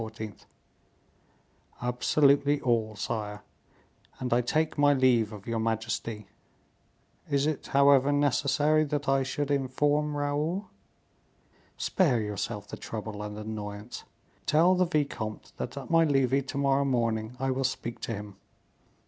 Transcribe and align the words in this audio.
"Absolutely 1.79 2.59
all, 2.61 2.95
sire; 2.95 3.43
and 4.17 4.33
I 4.33 4.41
take 4.41 4.75
my 4.75 4.95
leave 4.95 5.31
of 5.31 5.45
your 5.45 5.59
majesty. 5.59 6.25
Is 7.29 7.45
it, 7.45 7.67
however, 7.67 8.11
necessary 8.11 8.83
that 8.85 9.07
I 9.07 9.21
should 9.21 9.51
inform 9.51 10.17
Raoul?" 10.17 10.71
"Spare 11.77 12.19
yourself 12.19 12.67
the 12.67 12.77
trouble 12.77 13.21
and 13.21 13.37
annoyance. 13.37 14.03
Tell 14.47 14.73
the 14.73 14.85
vicomte 14.85 15.51
that 15.57 15.77
at 15.77 15.91
my 15.91 16.03
levee 16.03 16.41
to 16.41 16.57
morrow 16.57 16.83
morning 16.83 17.35
I 17.39 17.51
will 17.51 17.63
speak 17.63 17.99
to 17.99 18.11
him. 18.15 18.37